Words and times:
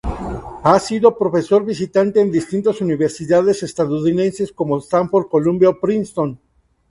Ha 0.63 0.79
sido 0.79 1.15
profesor 1.15 1.63
visitante 1.63 2.19
en 2.21 2.31
distintas 2.31 2.81
universidades 2.81 3.61
estadounidenses 3.61 4.51
como 4.51 4.79
Stanford, 4.79 5.27
Columbia 5.29 5.69
o 5.69 5.79
Princeton. 5.79 6.39